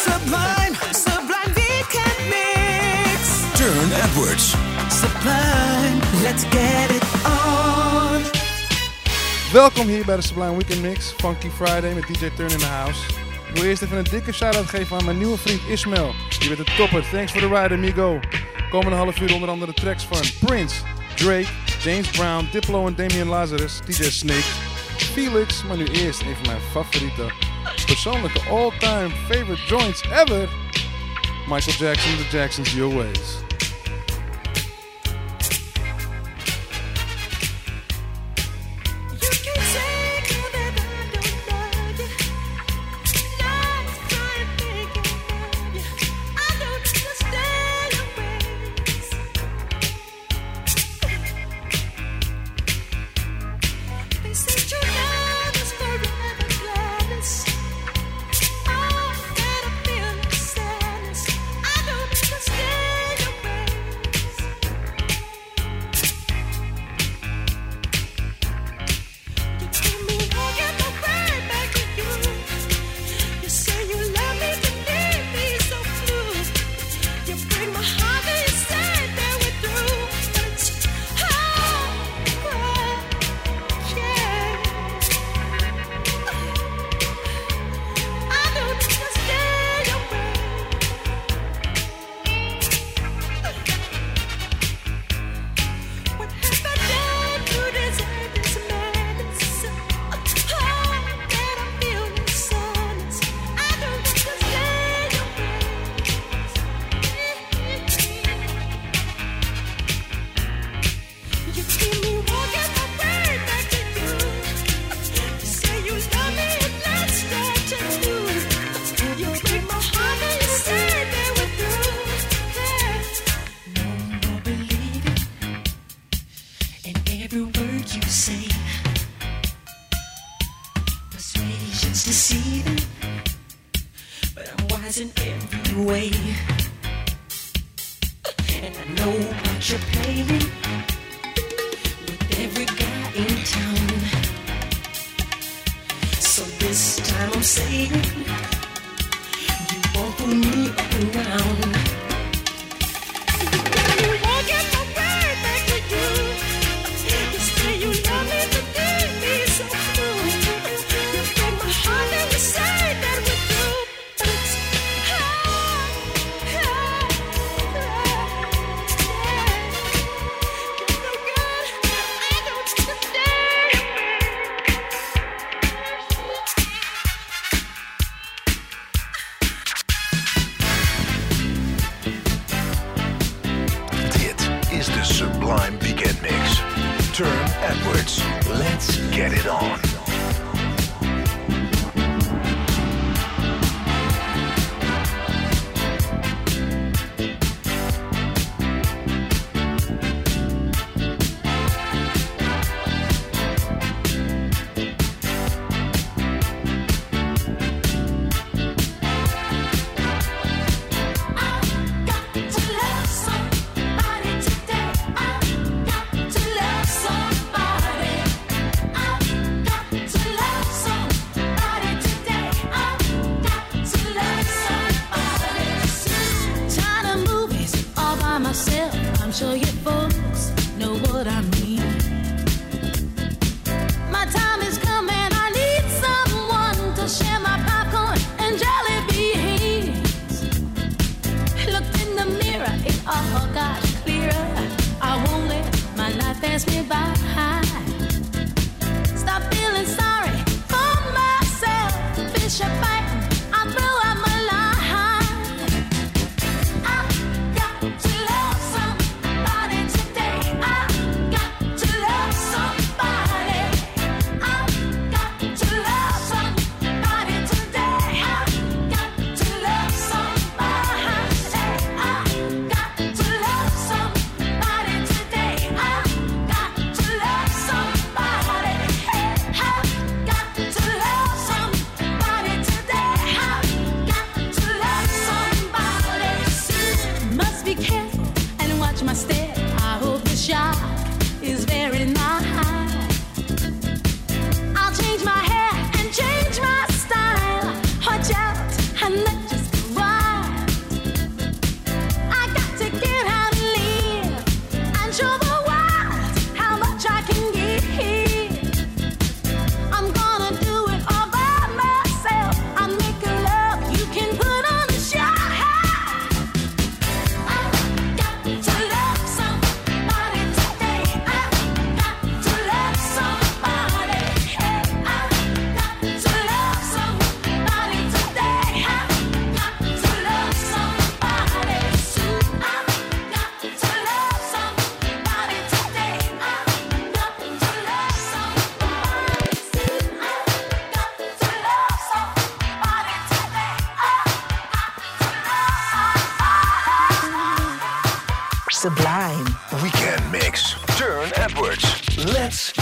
[0.00, 3.20] Sublime, sublime weekend mix.
[3.58, 4.56] Turn Edwards.
[4.88, 8.22] Sublime, let's get it on.
[9.52, 11.14] Welkom hier bij de Sublime Weekend Mix.
[11.16, 13.00] Funky Friday met DJ Turn in the house.
[13.48, 16.14] Ik wil eerst even een dikke shout-out geven aan mijn nieuwe vriend Ismail.
[16.38, 17.04] Je bent een topper.
[17.10, 18.20] Thanks for the ride, amigo.
[18.70, 20.76] Komende half uur onder andere tracks van Prince,
[21.14, 21.48] Drake,
[21.82, 24.50] James Brown, Diplo en Damian Lazarus, DJ Snake,
[24.96, 26.60] Felix, maar nu eerst een van mijn
[27.60, 30.48] favoriete, persoonlijke all-time favorite joints ever.
[31.48, 33.49] Michael Jackson, The Jacksons, Your Ways.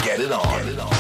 [0.09, 0.65] Get it on.
[0.65, 0.98] Get it on.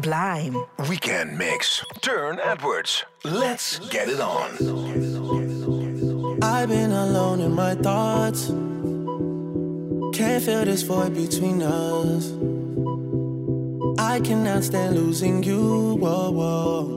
[0.00, 0.56] Sublime.
[0.88, 1.84] Weekend Mix.
[2.00, 3.04] Turne Edwards.
[3.22, 4.48] Let's get it on.
[6.42, 8.46] I've been alone in my thoughts.
[10.16, 12.32] Can't feel this void between us.
[13.98, 15.96] I cannot stand losing you.
[15.96, 16.96] Whoa, whoa.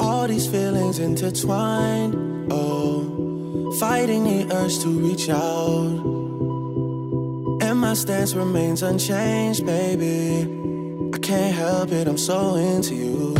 [0.00, 2.16] All these feelings intertwined.
[2.50, 6.17] Oh, fighting the urge to reach out
[7.88, 10.42] my stance remains unchanged, baby.
[11.14, 13.37] I can't help it, I'm so into you.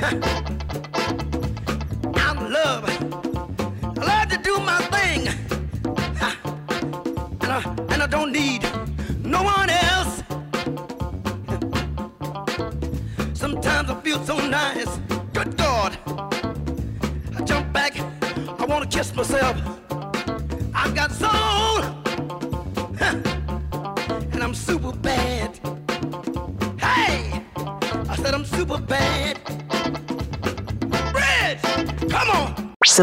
[0.00, 0.56] Ha.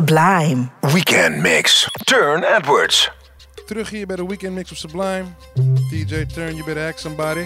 [0.07, 0.69] Sublime.
[0.93, 1.89] Weekend Mix.
[2.05, 3.11] Turn Edwards.
[3.65, 5.23] Terug hier bij de Weekend Mix op Sublime.
[5.89, 7.45] DJ Turn, you better ask somebody.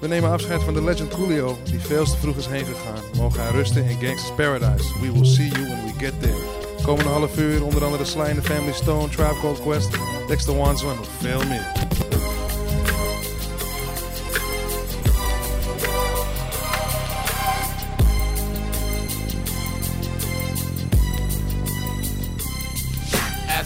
[0.00, 3.02] We nemen afscheid van de legend Coolio, die veel te vroeg is heen gegaan.
[3.16, 5.00] Mogen hij rusten in Gangsta's Paradise.
[5.00, 6.42] We will see you when we get there.
[6.82, 9.90] Komende half uur onder andere Sly and the Family Stone, Tribe Called Quest,
[10.28, 11.72] Dexter Wanzo en nog veel meer.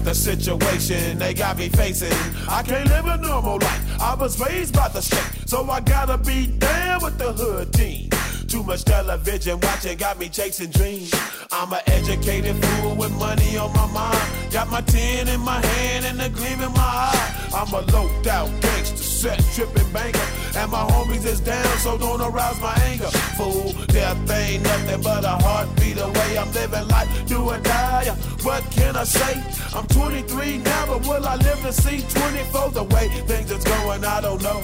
[0.00, 2.12] at the situation they got me facing.
[2.48, 4.00] I can't live a normal life.
[4.00, 8.08] I was raised by the state, so I gotta be down with the hood team.
[8.50, 11.14] Too much television watching got me chasing dreams.
[11.52, 14.52] I'm an educated fool with money on my mind.
[14.52, 17.48] Got my tin in my hand and a gleam in my eye.
[17.54, 20.18] I'm a loped out gangster, set tripping banker.
[20.56, 23.06] And my homies is down, so don't arouse my anger.
[23.38, 26.36] Fool, death ain't nothing but a heartbeat away.
[26.36, 28.06] I'm living life, do or die.
[28.42, 29.40] What can I say?
[29.72, 32.70] I'm 23 now, but will I live to see 24?
[32.72, 34.60] The way things is going, I don't know.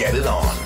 [0.00, 0.59] Get it on.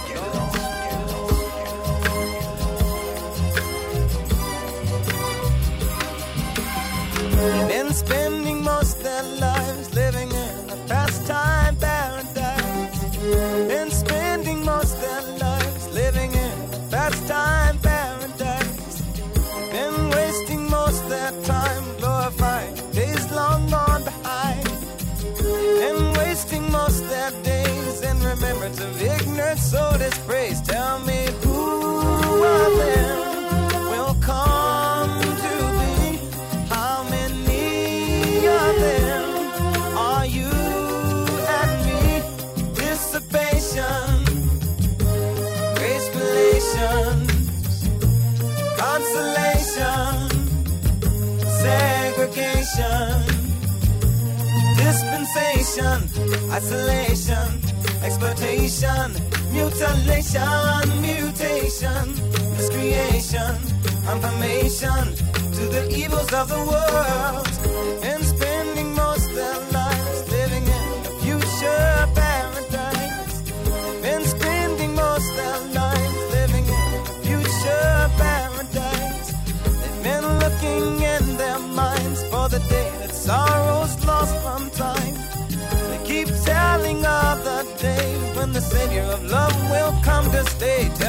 [56.55, 57.61] isolation,
[58.05, 59.13] exploitation,
[59.51, 62.15] mutilation, mutation,
[62.57, 63.57] miscreation,
[64.13, 65.05] information
[65.53, 67.64] to the evils of the world.
[88.75, 91.04] savior of love will come to stay.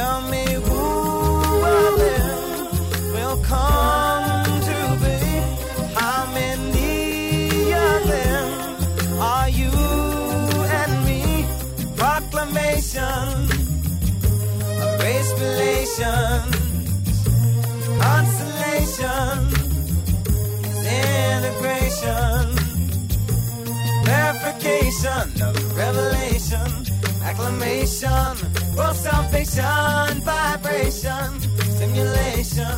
[29.56, 31.40] vibration, vibration,
[31.74, 32.76] stimulation,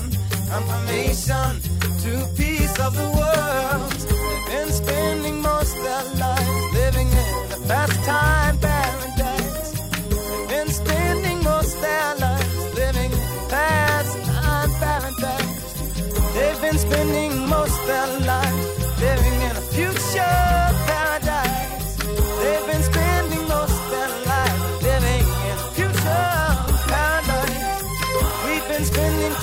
[0.48, 1.60] confirmation
[2.02, 3.92] to peace of the world.
[3.92, 8.37] They've been spending most their lives living in the past time.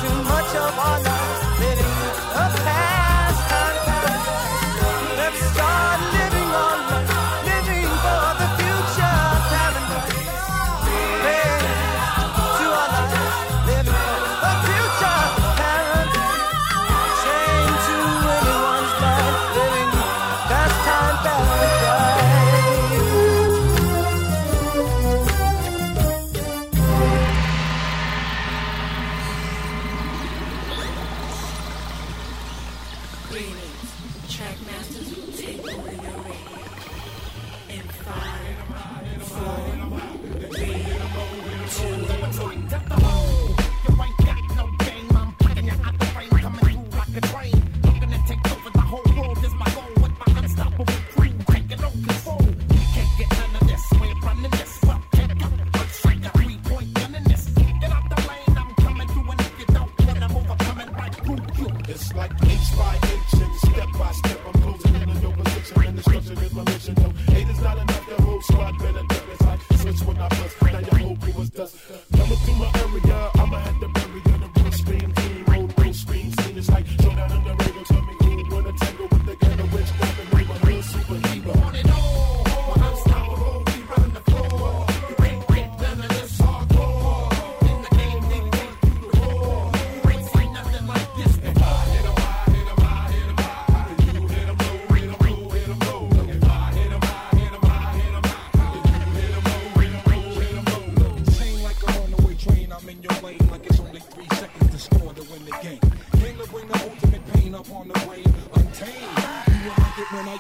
[0.08, 1.45] too much of our lives.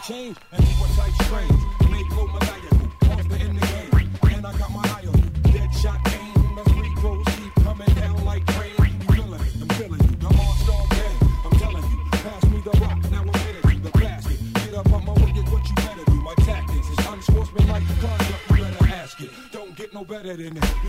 [0.08, 1.52] change and who what type strange.
[1.90, 4.36] Mako maniacal, hustler in the game.
[4.36, 5.52] And I got my eye on you.
[5.52, 6.54] Dead shot aim.
[6.54, 8.76] My free throws keep coming down like rain.
[8.78, 10.16] I'm feeling it, I'm feeling you.
[10.22, 11.20] The all-star game.
[11.46, 13.00] I'm telling you, pass me the rock.
[13.10, 14.38] Now I'm headed to the basket.
[14.54, 16.22] Get up on my way, get what you better do.
[16.22, 18.50] My tactics is unsportsmanlike conduct.
[18.52, 19.30] You better ask it.
[19.52, 20.85] Don't get no better than that.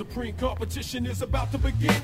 [0.00, 1.99] Supreme competition is about to begin.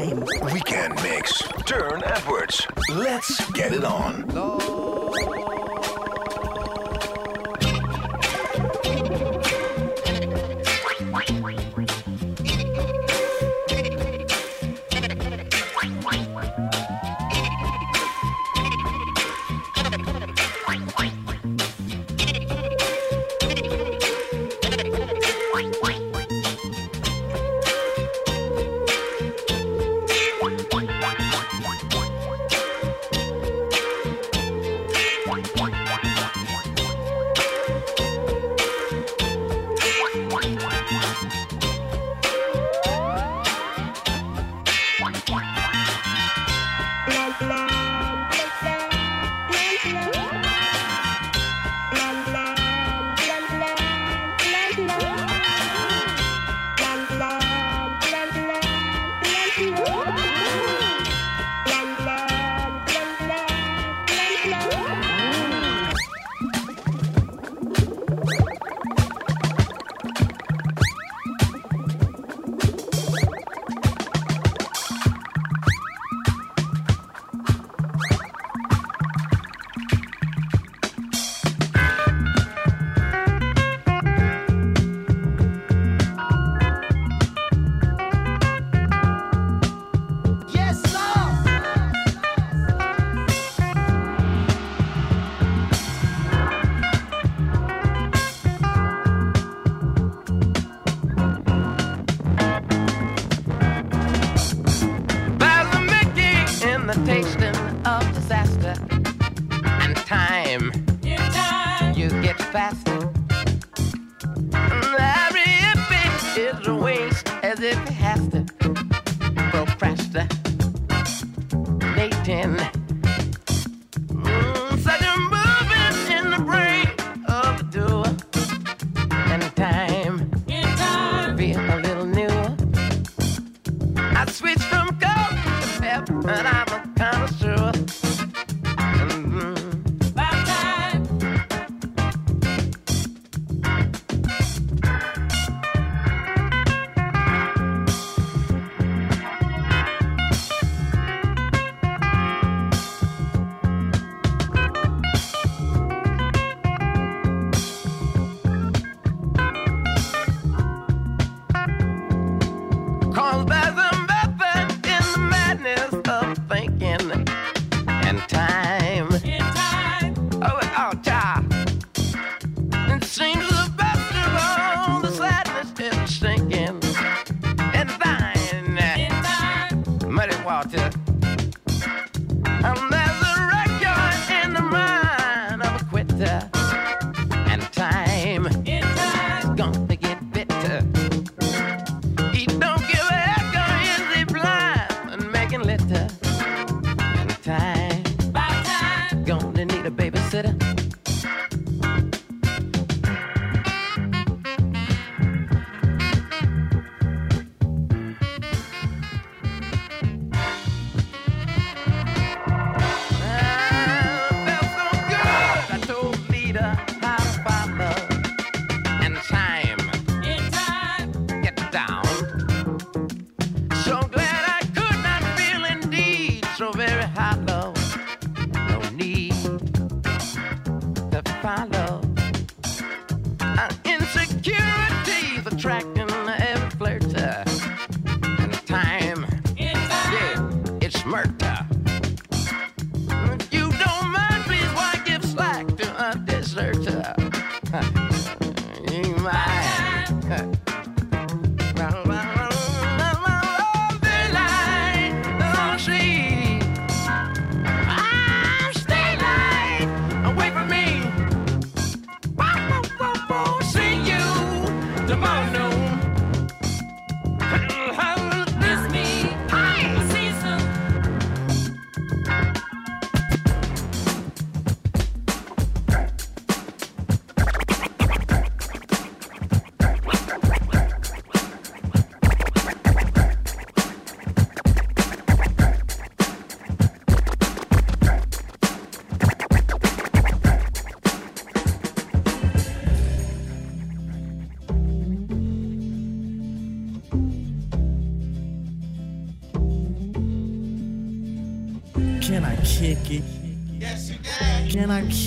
[0.00, 0.52] Sublime.
[0.52, 1.42] Weekend Mix.
[1.66, 2.66] Turne Edwards.
[2.88, 4.19] Let's get it on.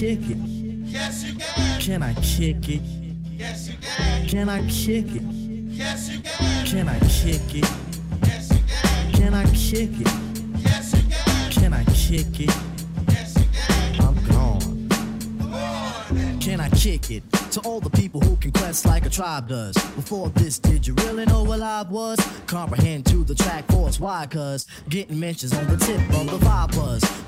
[0.04, 0.38] Kick it?
[0.38, 1.80] Yes, you can.
[1.80, 2.82] Can I kick it?
[3.40, 4.28] Yes, you can.
[4.28, 5.22] Can I kick it?
[5.22, 6.66] Yes, you can.
[6.66, 7.72] Can I kick it?
[8.26, 9.14] Yes, you can.
[9.14, 10.14] Can I kick it?
[10.60, 11.52] Yes, you can.
[11.52, 12.54] Can I kick it?
[13.08, 14.02] Yes, you can.
[14.02, 14.90] I'm gone.
[16.42, 19.76] Can I kick it to all the people who can quest like a tribe does?
[19.96, 20.30] Before
[21.14, 22.20] really know what I was?
[22.48, 24.26] Comprehend to the track force, why?
[24.26, 26.74] Cause getting mentions on the tip of the vibe.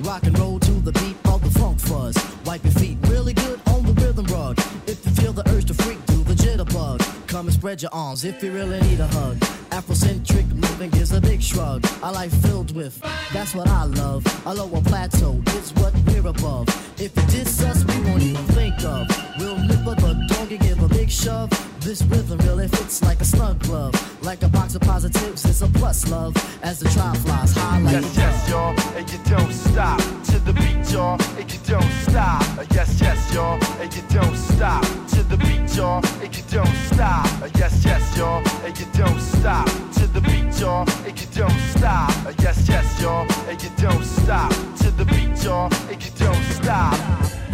[0.06, 2.16] Rock and roll to the beat of the funk fuzz.
[2.46, 4.58] Wipe your feet really good on the rhythm rug.
[4.88, 7.28] If you feel the urge to freak, do the jitterbug.
[7.28, 9.38] Come and spread your arms if you really need a hug.
[9.70, 11.86] Afrocentric living gives a big shrug.
[12.04, 13.00] A life filled with,
[13.34, 14.26] that's what I love.
[14.48, 16.68] A lower plateau is what we're above.
[17.00, 19.08] If you us, we won't even think of.
[19.38, 21.52] We'll nip it, but don't you give a big shove.
[21.86, 23.94] This rhythm really fits like a snug glove.
[24.24, 26.34] Like a box of positives, it's a plus love.
[26.64, 30.54] As the trial flies high like Yes, yes, y'all, and you don't stop to the
[30.54, 32.42] beat, y'all, and you don't stop.
[32.74, 37.28] Yes, yes, y'all, and you don't stop to the beat, y'all, and you don't stop.
[37.56, 42.10] Yes, yes, y'all, and you don't stop to the beat, y'all, and you don't stop.
[42.42, 44.50] Yes, yes, y'all, and you don't stop
[44.82, 47.45] to the beat, y'all, and you don't stop.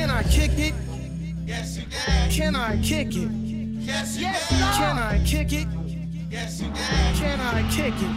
[0.00, 0.74] Can I kick it?
[1.44, 2.30] Yes, you can.
[2.30, 3.30] Can I kick it?
[3.30, 4.74] Yes, you Yes, can.
[4.78, 5.68] Can I kick it?
[6.30, 7.14] Yes, you can.
[7.16, 8.14] Can I kick it?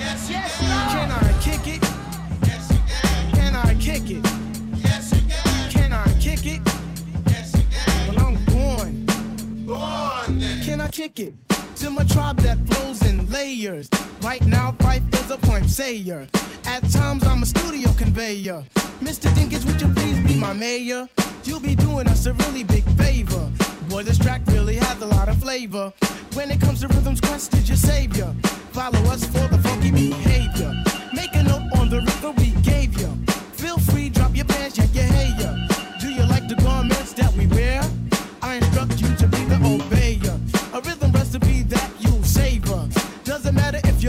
[0.00, 1.82] Yes, you Can Can I kick it?
[2.46, 3.32] Yes, you can.
[3.34, 4.24] Can I kick it?
[4.82, 5.70] Yes, you can.
[5.70, 6.62] Can I kick it?
[7.26, 8.14] Yes, you can.
[8.14, 9.66] Well, I'm born.
[9.66, 10.64] Go on then.
[10.64, 11.47] Can I kick it?
[11.78, 13.88] To my tribe that flows in layers.
[14.22, 16.26] Right now, Phife is a point sayer.
[16.64, 18.64] At times, I'm a studio conveyor.
[19.00, 19.30] Mr.
[19.30, 21.08] Dinkins, would you please be my mayor?
[21.44, 23.48] You'll be doing us a really big favor.
[23.88, 25.92] Boy, this track really has a lot of flavor.
[26.34, 28.34] When it comes to rhythms, Quest is your savior.
[28.72, 30.74] Follow us for the funky behavior.
[31.14, 33.08] Make a note on the rhythm we gave you.
[33.52, 35.67] Feel free, drop your pants, yeah, yeah, hey, yeah.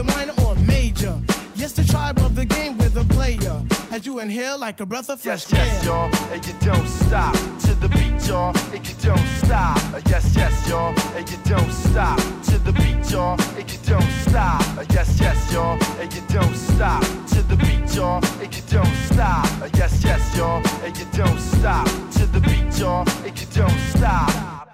[0.04, 1.16] Matter minor or major.
[1.56, 3.62] Yes, the tribe of the game with a player.
[3.92, 7.34] As you inhale like a breath of fresh Yes, yes, y'all, and you don't stop
[7.66, 9.78] to the beat, y'all, and you don't stop.
[9.94, 14.12] Uh, Yes, yes, y'all, and you don't stop to the beat, y'all, and you don't
[14.28, 14.62] stop.
[14.78, 17.02] Uh, Yes, yes, y'all, and you don't stop
[17.34, 19.46] to the beat, y'all, and you don't stop.
[19.62, 23.80] Uh, Yes, yes, y'all, and you don't stop to the beat, y'all, and you don't
[23.96, 24.69] stop.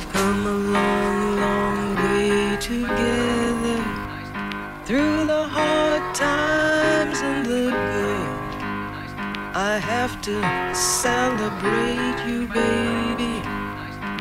[0.00, 3.84] We've come a long, long way together
[4.86, 8.28] through the hard times and the good.
[9.54, 10.40] I have to
[10.74, 13.42] celebrate you, baby.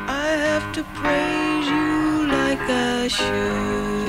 [0.06, 4.09] I have to praise you like I should.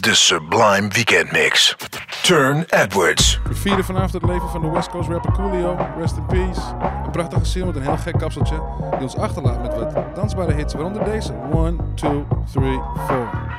[0.00, 1.76] this de Sublime Weekend Mix.
[2.22, 3.40] Turn Edwards.
[3.48, 5.76] We vieren vanavond het leven van de West Coast rapper Coolio.
[5.98, 6.60] Rest in peace.
[7.04, 8.62] Een prachtige single met een heel gek kapseltje.
[8.90, 11.32] Die ons achterlaat met wat dansbare hits, waaronder deze.
[11.52, 13.49] 1, 2, 3, 4.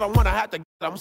[0.00, 0.96] I don't wanna have to get them.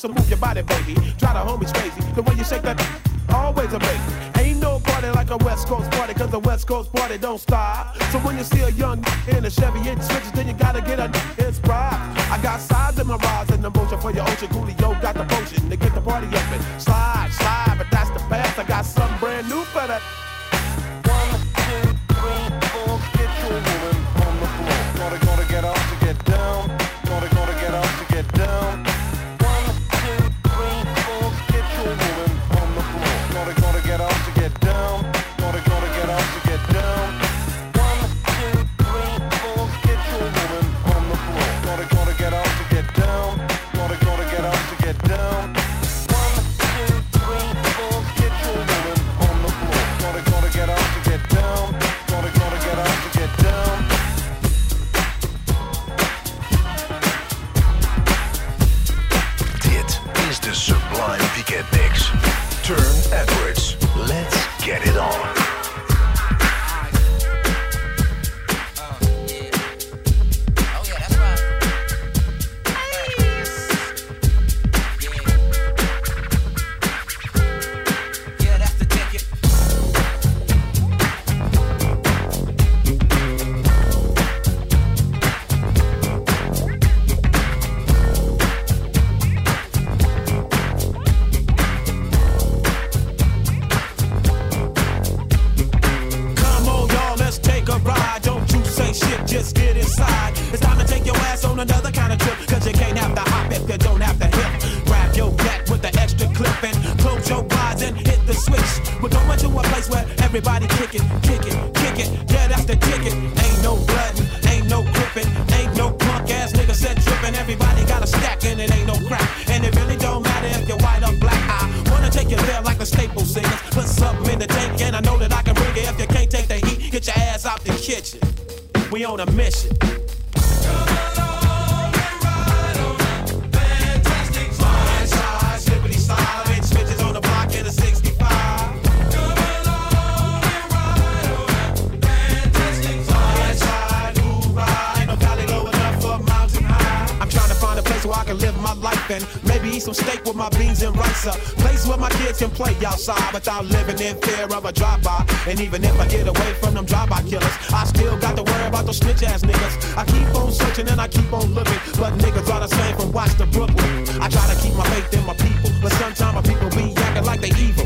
[153.29, 155.25] Outside without living in fear of a drive-by.
[155.47, 158.67] And even if I get away from them drive-by killers, I still got to worry
[158.67, 159.97] about those snitch ass niggas.
[159.97, 163.11] I keep on searching and I keep on looking, but niggas are the same from
[163.11, 164.07] Watts to Brooklyn.
[164.21, 167.25] I try to keep my faith in my people, but sometimes my people be acting
[167.25, 167.85] like they evil.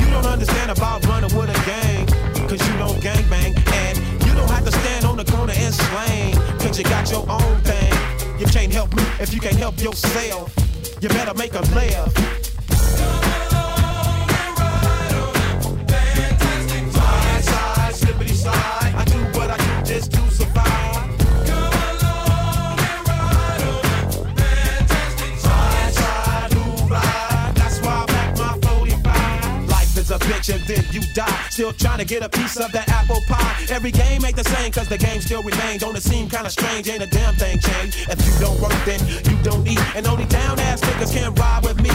[0.00, 2.06] You don't understand about running with a gang,
[2.48, 3.54] cause you don't gang bang.
[3.72, 3.96] And
[4.26, 7.56] you don't have to stand on the corner and slang, cause you got your own
[7.62, 7.92] thing.
[8.38, 10.52] You can't help me if you can't help yourself.
[11.00, 12.37] You better make a laugh.
[31.58, 33.66] Still trying to get a piece of that apple pie.
[33.68, 35.82] Every game ain't the same cause the game still remains.
[35.82, 36.88] Don't it seem kinda strange?
[36.88, 38.06] Ain't a damn thing changed.
[38.06, 39.82] If you don't work, then you don't eat.
[39.96, 41.90] And only down ass niggas can ride with me.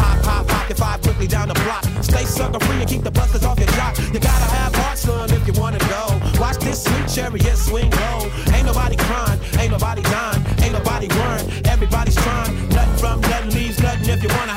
[0.00, 1.84] Hop, hop, hop, if I quickly down the block.
[2.00, 3.98] Stay sucker free and keep the busters off your jock.
[3.98, 6.18] You gotta have heart, son, if you wanna go.
[6.40, 8.32] Watch this sweet chariot swing low.
[8.56, 11.66] Ain't nobody crying, ain't nobody dying, ain't nobody worrying.
[11.66, 12.66] Everybody's trying.
[12.70, 14.08] Nothing from nothing leaves nothing.
[14.08, 14.51] If you wanna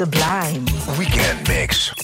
[0.00, 0.64] Sublime.
[0.96, 1.99] Weekend mix.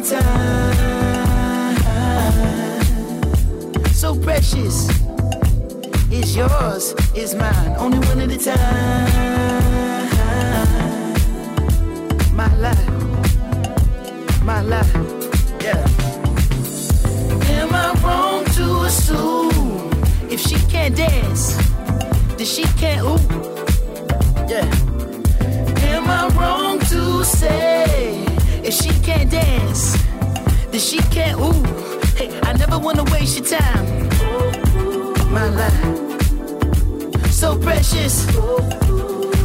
[0.00, 0.76] Time.
[3.92, 4.88] So precious.
[6.10, 7.76] It's yours, it's mine.
[7.78, 9.60] Only one at a time.
[12.34, 12.88] My life.
[14.42, 14.94] My life.
[15.62, 15.86] Yeah.
[17.58, 19.90] Am I wrong to assume
[20.30, 21.56] if she can't dance,
[22.36, 23.20] then she can't ooh?
[24.48, 24.66] Yeah.
[25.92, 28.19] Am I wrong to say
[28.70, 29.96] if she can't dance,
[30.70, 31.62] then she can't ooh?
[32.14, 34.08] Hey, I never wanna waste your time.
[35.32, 36.22] My life,
[37.32, 38.28] so precious,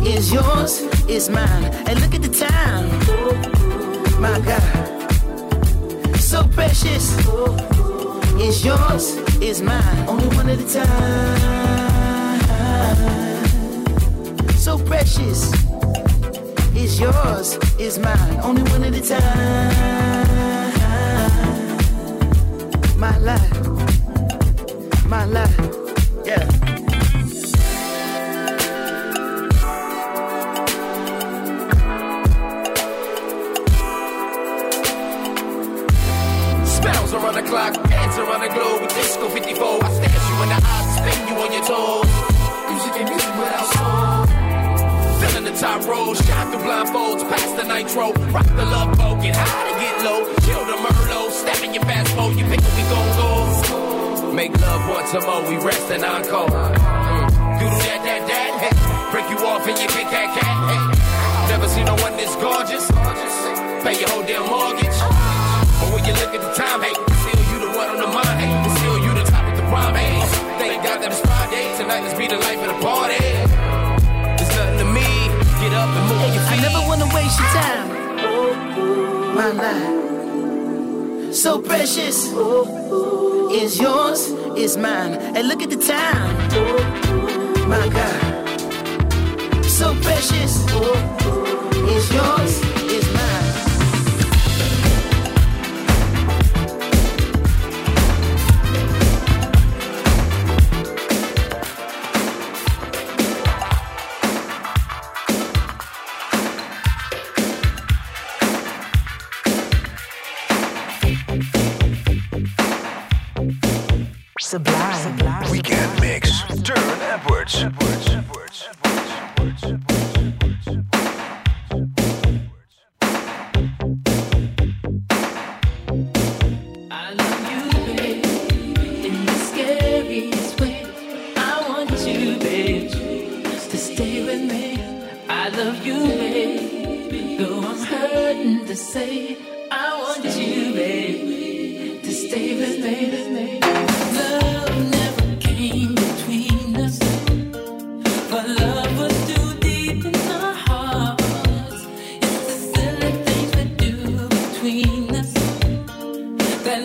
[0.05, 1.65] is yours, is mine.
[1.87, 2.85] And look at the time,
[4.21, 4.61] my God,
[6.19, 7.17] so precious,
[8.39, 10.07] is yours, is mine.
[10.07, 11.39] Only one at a time,
[14.55, 15.64] so precious
[16.99, 18.39] yours, is mine.
[18.43, 20.15] Only one at a time.
[22.97, 23.67] My life,
[25.05, 25.84] my life,
[47.75, 48.13] nitro.
[48.31, 50.19] Rock the love boat, get high to get low.
[50.47, 54.31] Kill the Merlot, step in your fast mode, you it, we gon' go.
[54.31, 56.47] Make love once a more, we rest and encore.
[56.47, 57.27] Mm.
[57.59, 58.51] Do that, that, that.
[59.11, 60.49] Break you off and you kick cat, cat.
[61.49, 62.85] Never seen no one this gorgeous.
[63.83, 64.97] Pay your whole damn mortgage.
[65.79, 68.39] But when you look at the time, hey, still you the one on the mind,
[68.39, 68.51] hey.
[68.79, 70.15] Still you the top of the rhyme, hey.
[70.59, 73.54] Thank God that it's Friday, tonight let's be the life of the party.
[75.97, 77.87] I never wanna waste your time.
[79.35, 82.27] My life, so precious,
[83.51, 85.13] is yours, is mine.
[85.35, 86.35] And look at the time,
[87.69, 88.23] my God,
[89.63, 90.53] so precious,
[91.95, 92.74] is yours,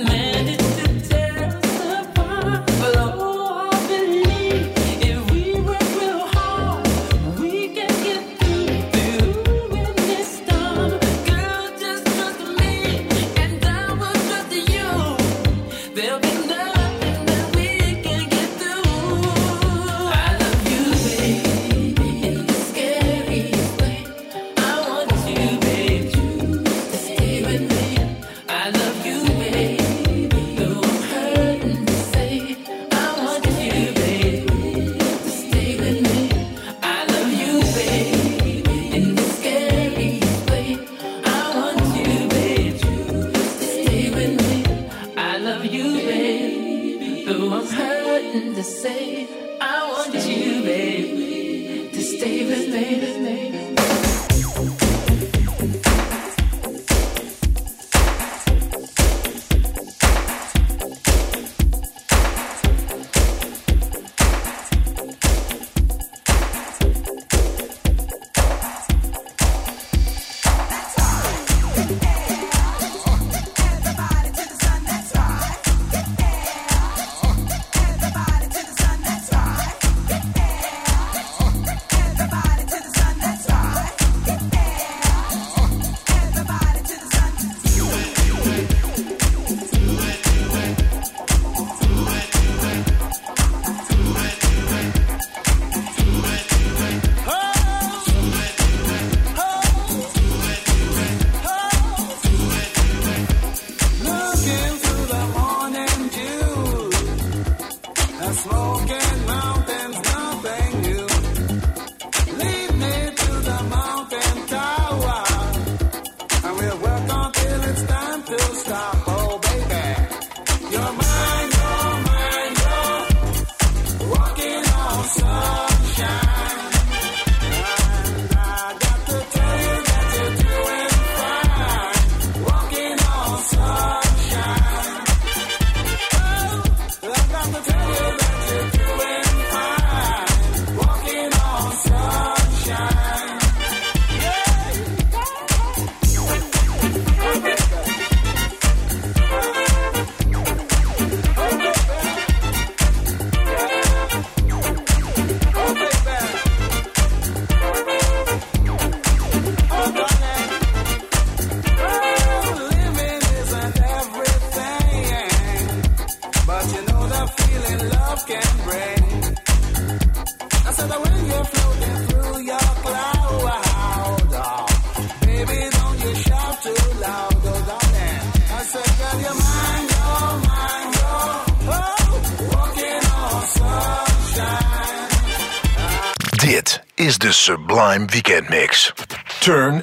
[0.06, 0.29] That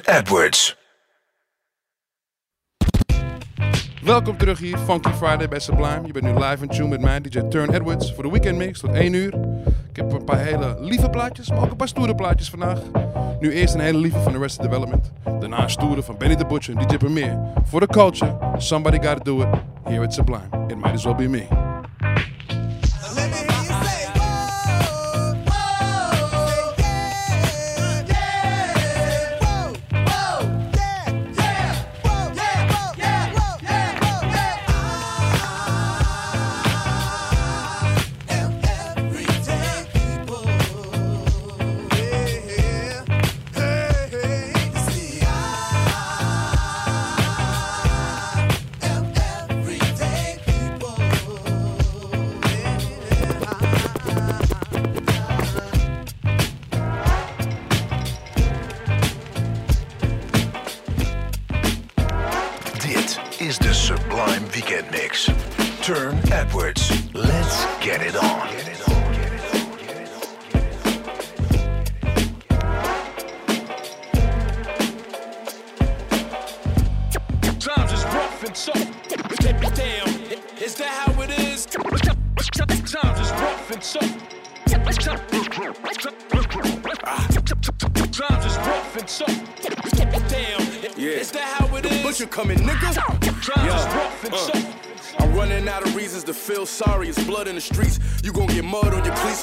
[0.04, 0.76] Edwards.
[4.02, 6.06] Welkom terug hier, Funky Friday bij Sublime.
[6.06, 8.80] Je bent nu live in tune met mij, DJ Turn Edwards, voor de weekend mix
[8.80, 9.34] tot 1 uur.
[9.90, 12.80] Ik heb een paar hele lieve plaatjes, maar ook een paar stoere plaatjes vandaag.
[13.40, 15.12] Nu eerst een hele lieve van Arrested Development.
[15.24, 17.38] Daarna een stoere van Benny the Butcher en DJ Premier.
[17.64, 19.48] Voor de culture, somebody gotta do it.
[19.84, 21.57] Here at Sublime, it might as well be me.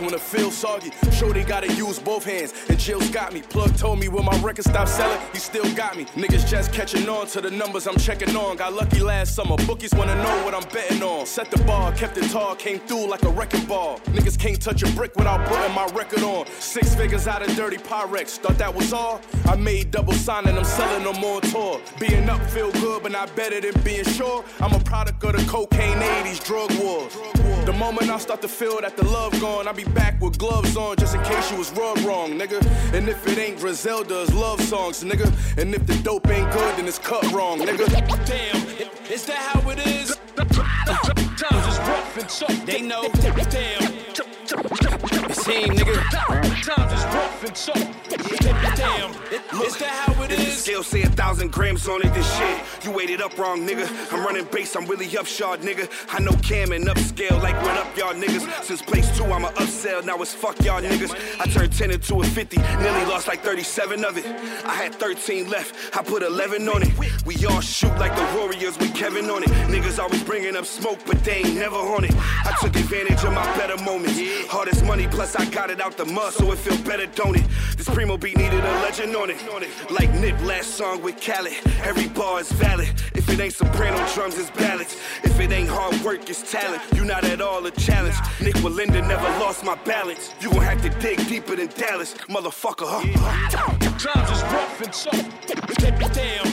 [0.02, 0.92] When it feels soggy.
[1.12, 2.54] Show they gotta use both hands.
[2.70, 3.42] And Jill's got me.
[3.42, 6.06] Plug told me when my record stopped selling, he still got me.
[6.16, 8.58] Niggas just catching on to the numbers I'm checking on.
[8.58, 9.58] Got lucky last summer.
[9.68, 11.26] Bookies wanna know what I'm betting on.
[11.26, 14.00] Set the bar, kept it tall, came through like a wrecking ball.
[14.06, 16.46] Niggas can't touch a brick without putting my record on.
[16.60, 18.38] Six figures out of dirty Pyrex.
[18.38, 19.22] Thought that was all?
[19.46, 21.82] I made double sign I'm selling them on tour.
[22.00, 24.44] Being up feel good, but not better than being sure.
[24.60, 27.14] I'm a product of the cocaine 80s drug wars.
[27.66, 30.78] The moment I start to feel that the love gone, I'll be back with gloves
[30.78, 32.66] on just in case you was rubbed wrong, nigga.
[32.94, 35.28] And if it ain't Griselda's love songs, nigga.
[35.62, 37.86] And if the dope ain't good, then it's cut wrong, nigga.
[38.26, 38.56] Damn.
[39.12, 40.16] Is that how it is?
[40.38, 42.48] Times is rough and so.
[42.66, 43.10] They know.
[43.50, 44.85] Damn.
[45.46, 46.02] Him, nigga.
[46.64, 47.74] Times is rough and so.
[48.76, 49.12] Damn.
[49.62, 50.46] Is that how it is?
[50.66, 52.60] scale say a thousand grams on it, this shit.
[52.84, 53.88] You weighted up wrong, nigga.
[54.12, 55.88] I'm running base, I'm really upshot, nigga.
[56.10, 58.64] I know Cam and upscale, like what up, y'all niggas.
[58.64, 61.14] Since place two, I'm a upsell, now it's fuck y'all niggas.
[61.40, 64.26] I turned 10 into a 50, nearly lost like 37 of it.
[64.66, 66.92] I had 13 left, I put 11 on it.
[67.26, 69.50] We all shoot like the Warriors with Kevin on it.
[69.70, 72.14] Niggas always bringing up smoke, but they ain't never on it.
[72.16, 74.20] I took advantage of my better moments.
[74.48, 77.44] Hardest money, plus I got it out the mud, so it feel better, don't it?
[77.78, 79.38] This primo beat needed a legend on it.
[79.92, 81.54] Like Nip last song with Khaled.
[81.84, 82.90] Every bar is valid.
[83.14, 84.98] If it ain't soprano drums, it's ballads.
[85.24, 86.82] If it ain't hard work, it's talent.
[86.94, 88.16] You not at all a challenge.
[88.42, 90.34] Nik Wallenda never lost my balance.
[90.40, 93.02] You gon' have to dig deeper than Dallas, motherfucker, huh?
[93.98, 95.12] Times is rough and so.
[96.14, 96.48] Damn.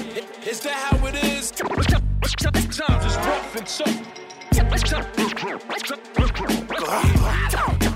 [0.47, 1.51] Is that how it is?
[1.51, 3.85] Times is rough and so.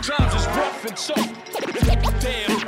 [0.07, 1.15] Times is rough and so.
[2.21, 2.61] Damn.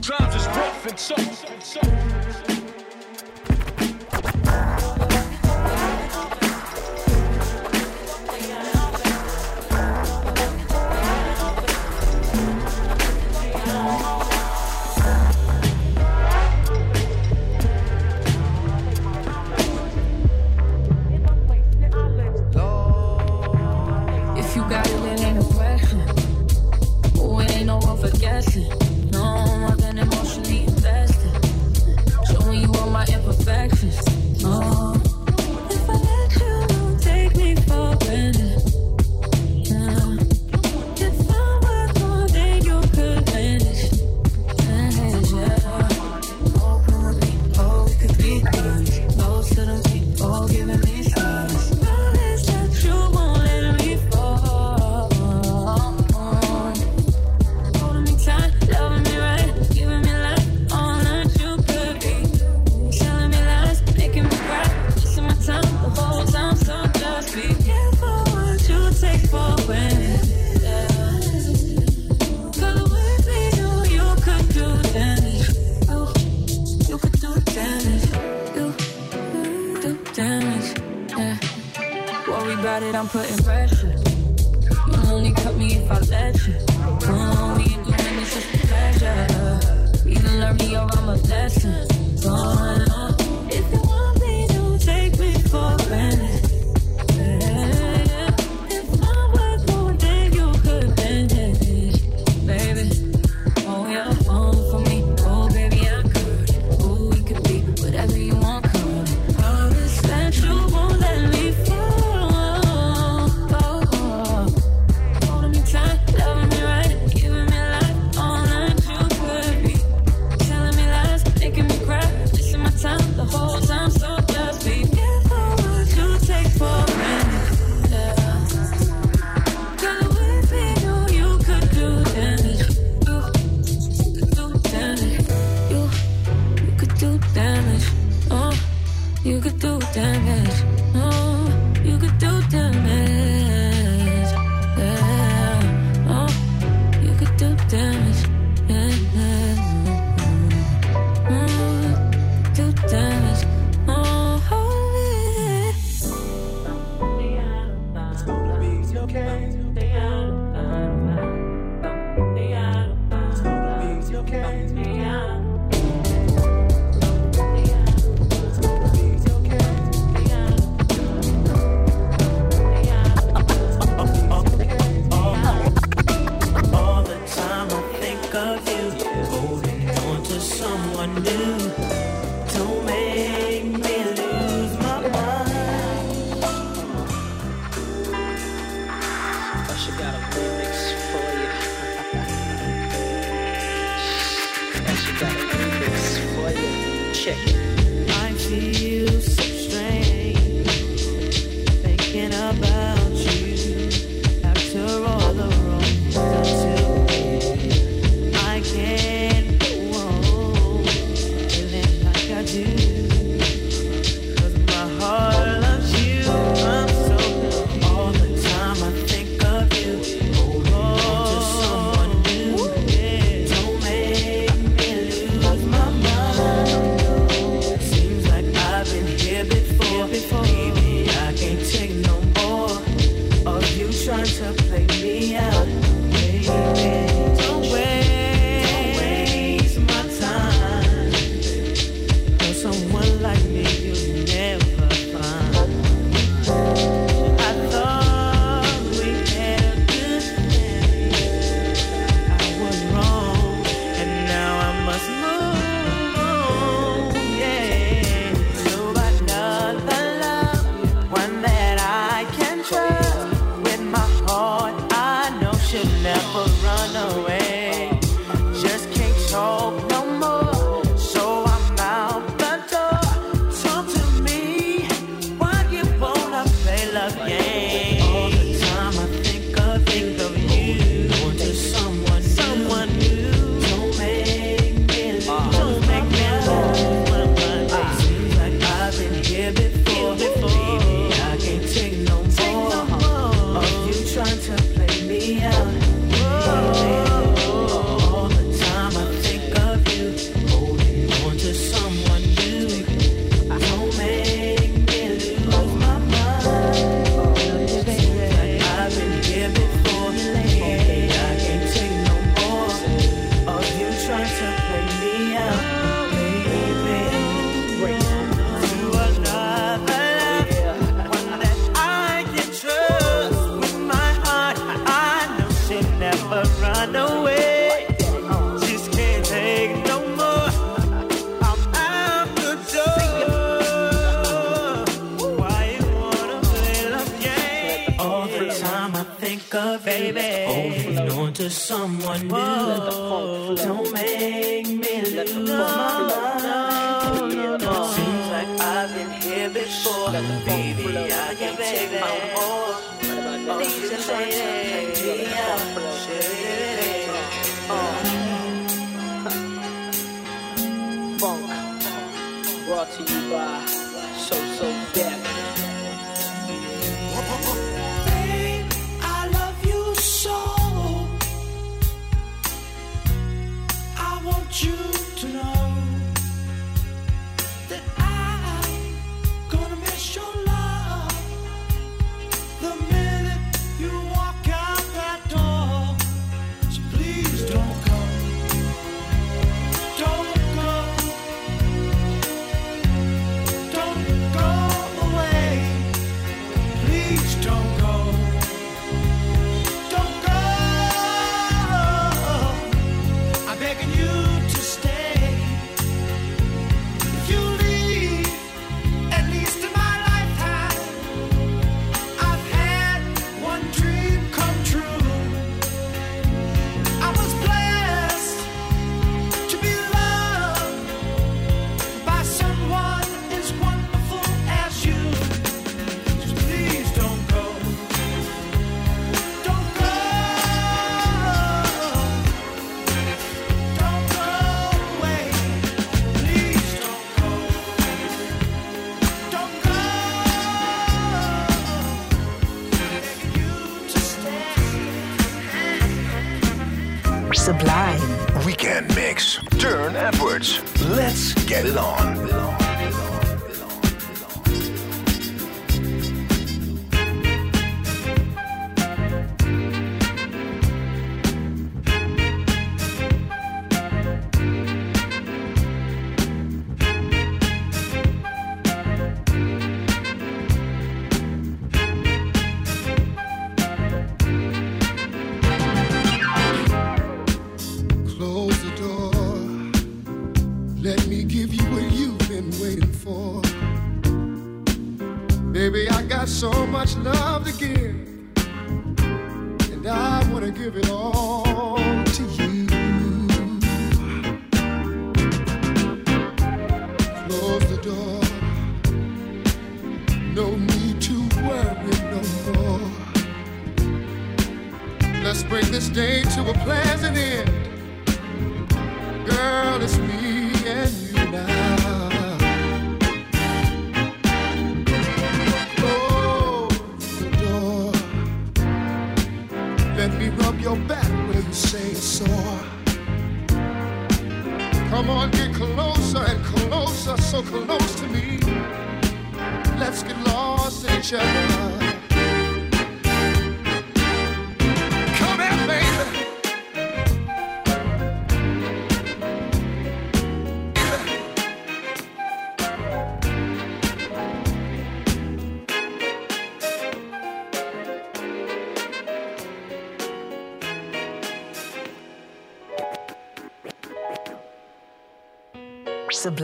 [0.00, 2.49] Times is rough and so.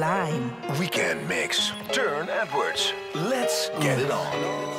[0.07, 0.53] Sublime.
[0.78, 1.73] Weekend mix.
[1.91, 2.93] Turne Edwards.
[3.12, 4.77] Let's get it on.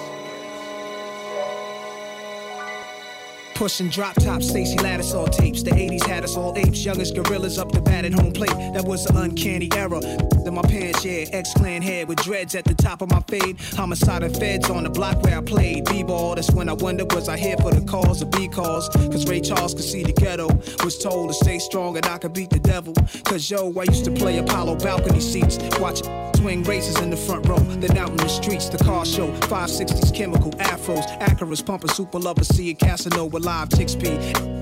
[3.54, 4.78] Pushing drop top Stacy
[5.14, 5.64] all tapes.
[5.64, 6.86] The 80s had us all apes.
[6.86, 8.56] Youngest gorillas up the bat at home plate.
[8.74, 9.99] That was an uncanny era.
[10.48, 11.26] In my pants, yeah.
[11.34, 13.60] X clan head with dreads at the top of my fade.
[13.76, 15.84] Homicide feds on the block where I played.
[15.86, 18.88] B-ball, that's when I wonder was I here for the cause or B cause?
[18.90, 20.48] Cause Ray Charles could see the ghetto.
[20.86, 22.94] Was told to stay strong and I could beat the devil.
[23.26, 25.57] Cause yo, I used to play Apollo balcony seats.
[25.80, 26.02] Watch
[26.38, 27.60] swing races in the front row.
[27.82, 29.32] Then out in the streets, the car show.
[29.52, 31.06] 560s chemical afros.
[31.20, 32.44] Acuras pumping super lover.
[32.44, 34.20] See a Casanova live tick speed.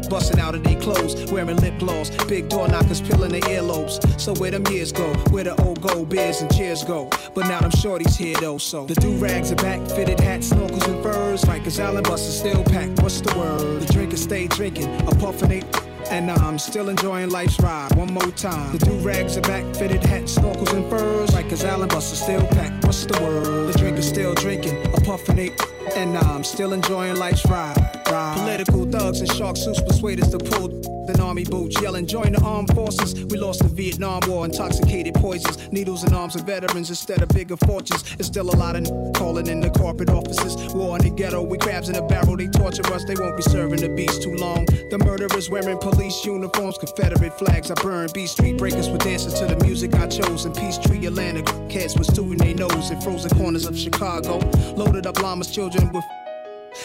[0.10, 2.10] Busting out of their clothes, wearing lip gloss.
[2.26, 3.96] Big door knockers peeling their earlobes.
[4.20, 5.08] So where them years go?
[5.32, 7.10] Where the old gold beers and cheers go?
[7.34, 10.88] But now them shorties here though, so the do rags are back, fitted hats, snorkels
[10.88, 11.42] and furs.
[11.44, 13.02] Rikers Island buses still packed.
[13.02, 13.82] What's the word?
[13.82, 15.85] The drinkers stay drinking, a puffin' eight.
[16.11, 17.95] And I'm still enjoying life's ride.
[17.95, 18.77] One more time.
[18.77, 21.34] The do rags are back, fitted hats, snorkels and furs.
[21.34, 22.86] Like Rikers Island buses still packed.
[22.86, 23.73] What's the word?
[23.73, 25.61] The drinkers still drinking, a puffin' eight.
[25.95, 27.77] And I'm still enjoying life's ride.
[28.10, 28.38] ride.
[28.38, 30.69] Political thugs and shark suits persuade us to pull
[31.07, 33.26] than army boots, yelling, join the armed forces.
[33.26, 37.57] We lost the Vietnam War, intoxicated poisons, needles and arms of veterans instead of bigger
[37.57, 38.03] fortunes.
[38.19, 40.56] It's still a lot of n- calling in the corporate offices.
[40.73, 43.44] War in the ghetto, we crabs in a barrel, they torture us, they won't be
[43.44, 44.65] serving the beast too long.
[44.90, 47.72] The murderers wearing police uniforms, Confederate flags.
[47.72, 50.45] I burn B Street breakers with dances to the music I chose.
[50.45, 54.40] In Peachtree, Atlanta, cats was tooting their nose in frozen corners of Chicago.
[54.76, 56.03] Loaded up llamas, children with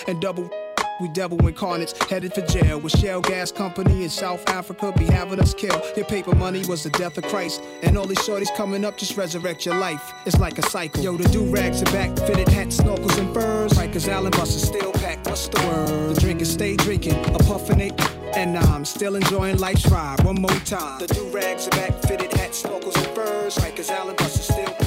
[0.07, 0.51] and double.
[1.01, 5.41] We devil incarnates, headed for jail with Shell Gas Company in South Africa be having
[5.41, 5.81] us kill.
[5.97, 9.17] Your paper money was the death of Christ, and all these shorties coming up just
[9.17, 10.13] resurrect your life.
[10.27, 11.03] It's like a cycle.
[11.03, 13.73] Yo, the do rags are back, fitted hats, snorkels and furs.
[13.73, 15.27] Rikers Island buses still packed.
[15.27, 16.17] What's the word?
[16.17, 17.99] The drinkers stay drinking, a puffin' eight,
[18.37, 20.23] and I'm still enjoying life's ride.
[20.23, 21.01] One more time.
[21.01, 23.57] The do rags are back, fitted hats, snorkels and furs.
[23.57, 24.80] Rikers Island buses still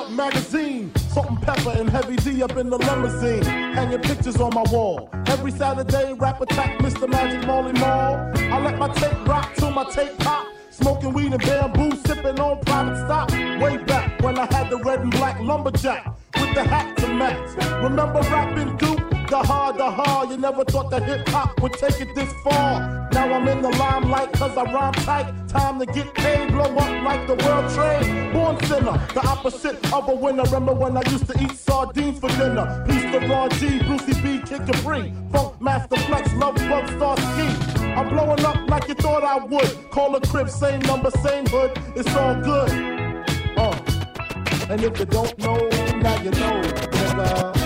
[0.00, 0.90] Up magazine.
[1.12, 3.42] Salt-N-Pepa and Heavy D up in the limousine.
[3.42, 5.10] Hanging pictures on my wall.
[5.26, 7.06] Every Saturday, rap attack Mr.
[7.06, 8.32] Magic Marley Marl.
[8.34, 10.46] I let my tape rock till my tape pop.
[10.70, 13.30] Smoking weed and bamboo, sipping on private stock.
[13.60, 17.82] Way back when I had the red and black lumberjack with the hat to match.
[17.82, 19.19] Remember rapping Duke?
[19.30, 20.30] The hard, the hard.
[20.30, 23.08] You never thought that hip hop would take it this far.
[23.12, 25.32] Now I'm in the limelight cause I rhyme tight.
[25.46, 28.32] Time to get paid, blow up like the world trade.
[28.32, 30.42] Born sinner, the opposite of a winner.
[30.42, 32.84] Remember when I used to eat sardines for dinner?
[32.88, 35.12] Peace to Ron G, Brucey B, Kid Capri.
[35.30, 37.96] Funkmaster Flex, Lovebug Starski.
[37.96, 39.90] I'm blowing up like you thought I would.
[39.92, 41.70] Call a crib, same number, same hood.
[41.94, 42.68] It's all good.
[43.56, 43.78] Uh.
[44.68, 45.68] And if you don't know,
[46.00, 47.59] now you know, nigga.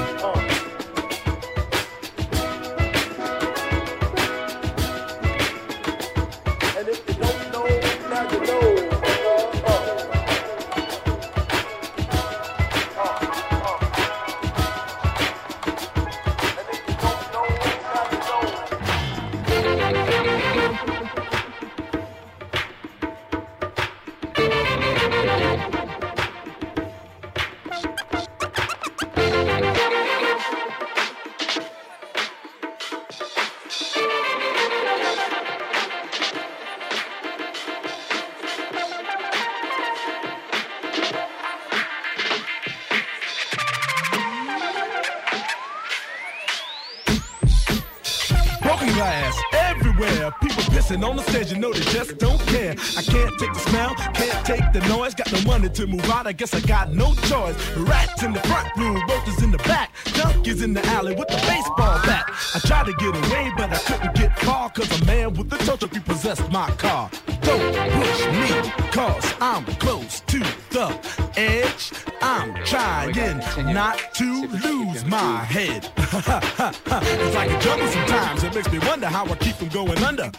[55.65, 57.57] Money to move out, I guess I got no choice.
[57.77, 61.37] Rats in the front room, roaches in the back, junkies in the alley with the
[61.37, 62.25] baseball bat.
[62.55, 65.59] I tried to get away, but I couldn't get far, cause a man with a
[65.59, 67.11] tow truck repossessed my car.
[67.43, 70.39] Don't push me, cause I'm close to
[70.71, 70.99] the
[71.37, 71.93] edge.
[72.21, 73.39] I'm trying
[73.73, 75.91] not to lose my head.
[75.97, 78.43] it's like a jungle sometimes.
[78.43, 80.31] It makes me wonder how I keep from going under.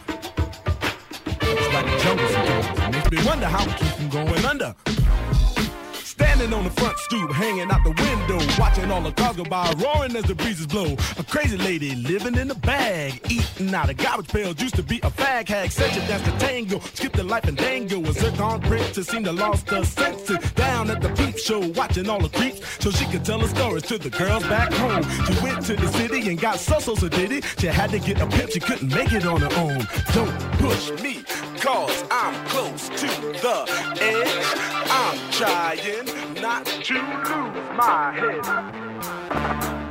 [1.42, 2.80] It's like a jungle sometimes.
[2.80, 4.76] It makes me wonder how I keep from going under.
[6.46, 9.74] Standing on the front stoop, hanging out the window, watching all the cars go by,
[9.80, 10.96] roaring as the breezes blow.
[11.18, 14.62] A crazy lady living in a bag, eating out of garbage pails.
[14.62, 16.80] Used to be a fag hag, such a dance to tango.
[16.94, 18.00] Skipped the life and dango.
[18.00, 20.38] A zircon princess seemed to lost her senses.
[20.52, 23.82] Down at the peep show, watching all the creeps, so she could tell her stories
[23.84, 25.02] to the girls back home.
[25.26, 27.44] She went to the city and got so so so did it.
[27.58, 29.88] She had to get a pimp, she couldn't make it on her own.
[30.14, 31.24] Don't push me,
[31.60, 33.08] cause I'm close to
[33.42, 33.66] the
[34.00, 34.76] edge.
[34.92, 39.85] I'm trying not to lose my head.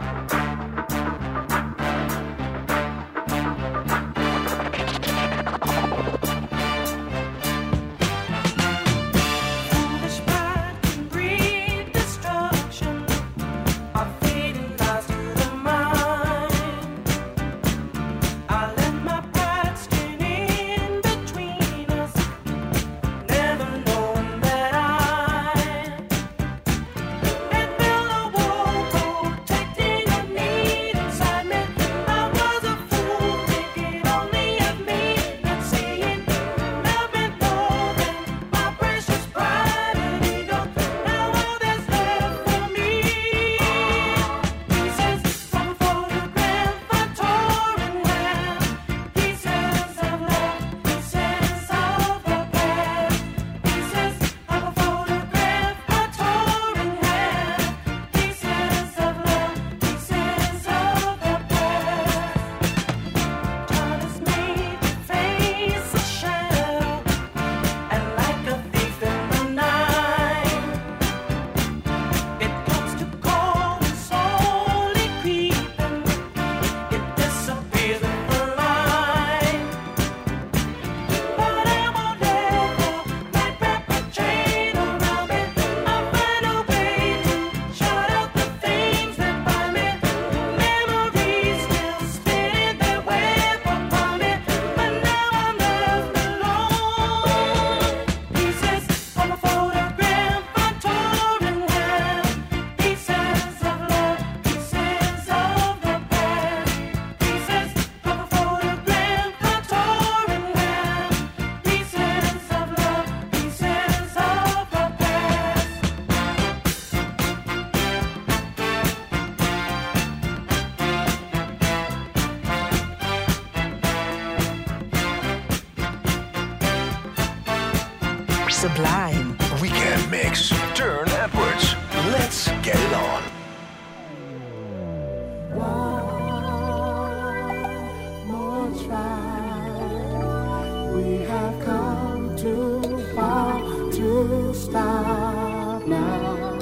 [144.55, 146.55] Stop now.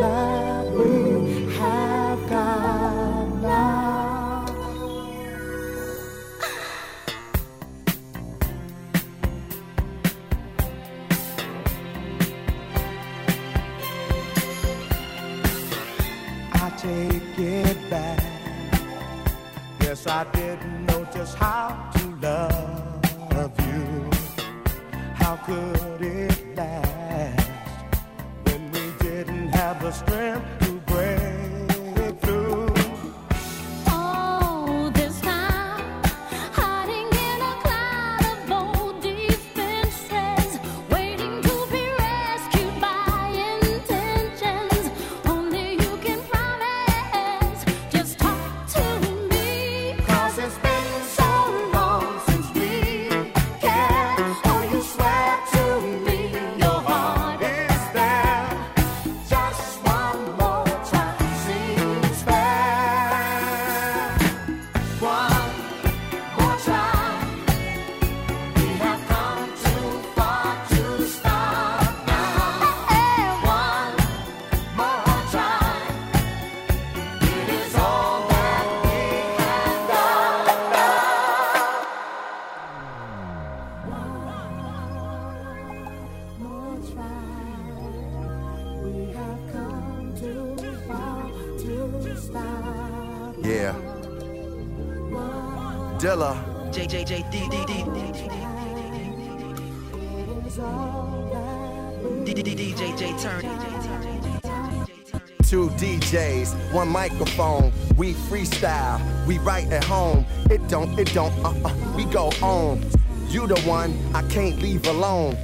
[106.11, 107.71] DJs, one microphone.
[107.95, 110.25] We freestyle, we write at home.
[110.49, 112.83] It don't, it don't, uh, uh, we go on.
[113.29, 115.37] You the one I can't leave alone.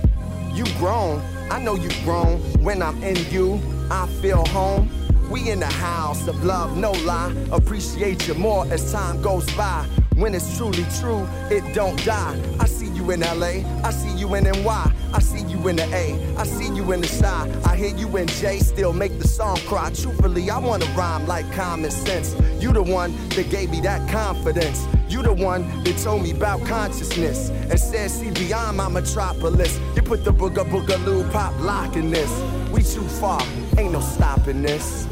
[0.53, 2.39] You grown, I know you grown.
[2.61, 4.89] When I'm in you, I feel home.
[5.30, 7.34] We in the house of love, no lie.
[7.52, 9.85] Appreciate you more as time goes by.
[10.18, 12.41] When it's truly true, it don't die.
[12.60, 15.84] I see you in LA, I see you in NY, I see you in the
[15.94, 17.56] A, I see you in the side.
[17.65, 19.91] I hear you in J, still make song cry.
[19.91, 22.35] Truthfully, I wanna rhyme like common sense.
[22.59, 24.88] You the one that gave me that confidence.
[25.07, 29.80] You the one that told me about consciousness and said, see beyond my metropolis.
[29.95, 32.31] You put the booger boogaloo pop lock in this.
[32.72, 33.41] We too far,
[33.77, 35.06] ain't no stopping this.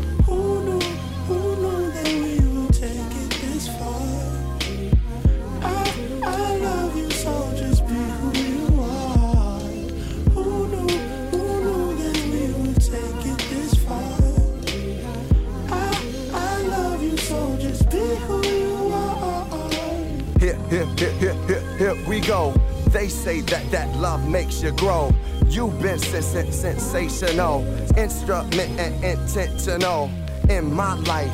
[24.65, 25.13] You grow.
[25.47, 27.63] You've been sens- sens- sensational,
[27.95, 30.09] instrument and intentional.
[30.49, 31.31] In my life,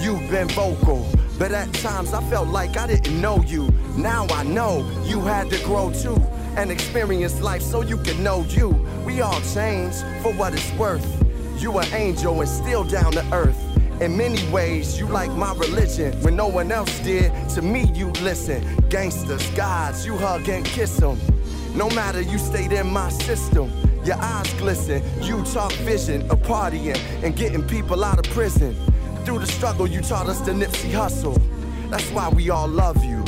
[0.00, 1.08] you've been vocal.
[1.38, 3.72] But at times I felt like I didn't know you.
[3.96, 6.16] Now I know you had to grow too
[6.56, 8.68] and experience life so you can know you.
[9.06, 11.06] We all change for what it's worth.
[11.58, 13.58] You an angel and still down to earth.
[14.02, 16.12] In many ways, you like my religion.
[16.22, 18.62] When no one else did, to me you listen.
[18.90, 21.18] Gangsters, gods, you hug and kiss them.
[21.74, 23.70] No matter you stayed in my system.
[24.04, 28.76] Your eyes glisten, you talk vision of partying and getting people out of prison.
[29.24, 31.40] Through the struggle, you taught us the Nipsey Hussle.
[31.90, 33.24] That's why we all love you.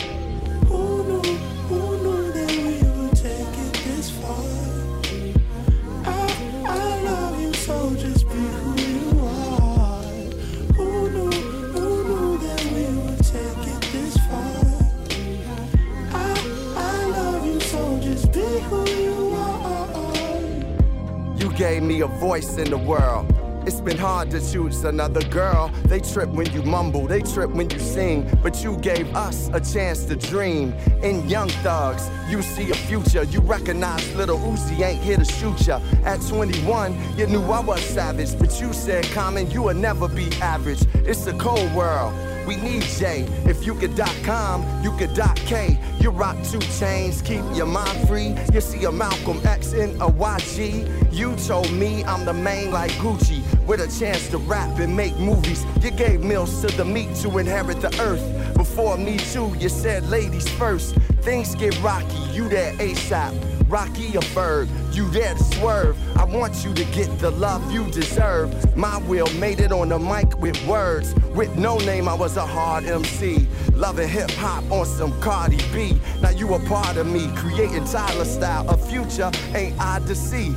[21.77, 23.31] Gave me a voice in the world.
[23.66, 25.70] It's been hard to choose another girl.
[25.85, 28.27] They trip when you mumble, they trip when you sing.
[28.43, 30.73] But you gave us a chance to dream.
[31.03, 33.24] In Young Thugs, you see a future.
[33.24, 35.82] You recognize Lil Uzi ain't here to shoot ya.
[36.07, 38.39] At 21, you knew I was savage.
[38.39, 40.82] But you said, Common, you will never be average.
[40.94, 42.15] It's a cold world.
[42.47, 43.27] We need J.
[43.44, 45.78] If you could dot com, you could dot K.
[45.98, 48.35] You rock two chains, keep your mind free.
[48.52, 51.12] You see a Malcolm X in a YG.
[51.12, 53.43] You told me I'm the main like Gucci.
[53.66, 55.64] With a chance to rap and make movies.
[55.82, 58.55] You gave meals to the meat to inherit the earth.
[58.56, 60.94] Before me too, you said ladies first.
[61.23, 63.56] Things get rocky, you there ASAP.
[63.68, 65.98] Rocky a bird, you there to swerve.
[66.16, 68.76] I want you to get the love you deserve.
[68.76, 71.14] My will made it on the mic with words.
[71.34, 73.48] With no name, I was a hard MC.
[73.72, 76.01] Loving hip hop on some Cardi B.
[76.22, 78.68] Now you a part of me, creating Tyler style.
[78.68, 80.55] A future ain't odd to see.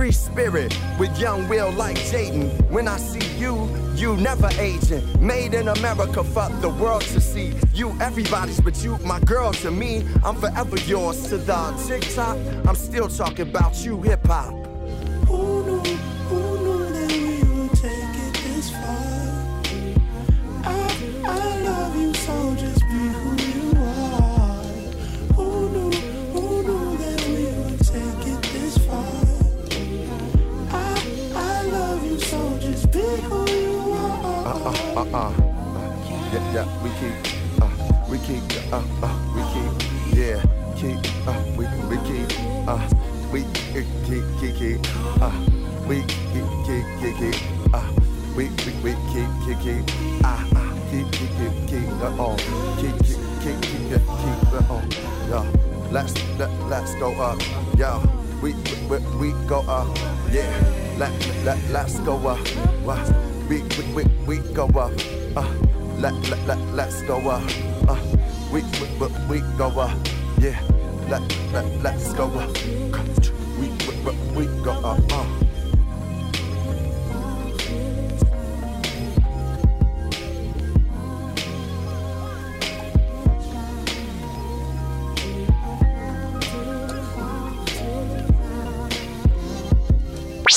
[0.00, 2.48] Free spirit with young will like Jaden.
[2.70, 5.04] When I see you, you never aging.
[5.20, 7.52] Made in America for the world to see.
[7.74, 10.06] You everybody's, but you my girl to me.
[10.24, 12.38] I'm forever yours to the TikTok.
[12.66, 14.59] I'm still talking about you, hip hop.
[35.00, 35.32] Uh uh uh
[35.80, 36.30] uh.
[36.30, 37.16] Yeah yeah, we keep.
[37.62, 37.72] Uh,
[38.10, 38.44] we keep.
[38.70, 39.72] Uh uh, we keep.
[40.12, 40.44] Yeah,
[40.76, 41.00] keep.
[41.26, 42.28] Uh, we we keep.
[42.68, 42.76] Uh,
[43.32, 43.40] we
[43.72, 44.80] keep keep keep keep.
[45.22, 45.32] Uh,
[45.88, 47.40] we keep keep keep keep.
[47.72, 47.88] Uh,
[48.36, 49.84] we we we keep keep keep.
[50.22, 51.88] Ah ah, keep keep keep keep.
[52.04, 52.36] Uh oh,
[52.76, 54.52] keep keep keep keep keep keep.
[54.52, 54.84] Uh oh,
[55.32, 55.46] yeah.
[55.90, 57.40] Let's let let's go up.
[57.74, 58.04] Yeah,
[58.42, 58.52] we
[58.90, 59.88] we we go up.
[60.30, 60.52] Yeah,
[60.98, 61.10] let
[61.42, 62.38] let let's go up.
[62.84, 63.29] Wow.
[63.50, 64.92] We we we we go up.
[65.34, 65.42] Uh,
[65.98, 67.42] let let let let's go up.
[67.88, 67.98] Uh,
[68.52, 69.90] we we we, we go up.
[70.38, 70.54] Yeah,
[71.08, 71.20] let
[71.52, 72.56] let let's go up.
[73.58, 75.02] We we we, we go up.
[75.10, 75.49] Uh.